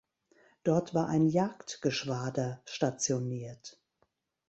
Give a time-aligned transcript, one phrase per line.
[0.63, 3.79] Dort war ein Jagdgeschwader stationiert.